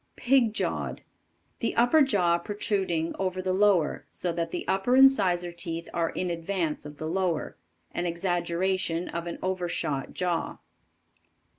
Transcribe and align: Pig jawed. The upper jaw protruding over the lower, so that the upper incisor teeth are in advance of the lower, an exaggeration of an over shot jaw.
Pig 0.15 0.51
jawed. 0.55 1.03
The 1.59 1.75
upper 1.75 2.01
jaw 2.01 2.39
protruding 2.39 3.13
over 3.19 3.39
the 3.39 3.53
lower, 3.53 4.07
so 4.09 4.31
that 4.31 4.49
the 4.49 4.67
upper 4.67 4.95
incisor 4.95 5.51
teeth 5.51 5.87
are 5.93 6.09
in 6.09 6.31
advance 6.31 6.87
of 6.87 6.97
the 6.97 7.05
lower, 7.05 7.55
an 7.91 8.07
exaggeration 8.07 9.07
of 9.09 9.27
an 9.27 9.37
over 9.43 9.69
shot 9.69 10.15
jaw. 10.15 10.57